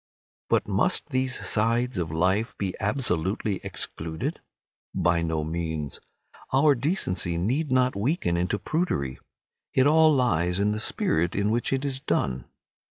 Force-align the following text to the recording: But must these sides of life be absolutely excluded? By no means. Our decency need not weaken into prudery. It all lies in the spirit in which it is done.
But 0.49 0.67
must 0.67 1.09
these 1.09 1.45
sides 1.47 1.99
of 1.99 2.09
life 2.11 2.57
be 2.57 2.73
absolutely 2.79 3.59
excluded? 3.63 4.39
By 4.95 5.21
no 5.21 5.43
means. 5.43 5.99
Our 6.51 6.73
decency 6.73 7.37
need 7.37 7.71
not 7.71 7.95
weaken 7.95 8.35
into 8.35 8.57
prudery. 8.57 9.19
It 9.75 9.85
all 9.85 10.11
lies 10.11 10.59
in 10.59 10.71
the 10.71 10.79
spirit 10.79 11.35
in 11.35 11.51
which 11.51 11.71
it 11.71 11.85
is 11.85 11.99
done. 11.99 12.45